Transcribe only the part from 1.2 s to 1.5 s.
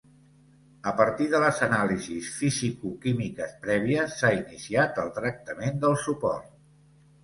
de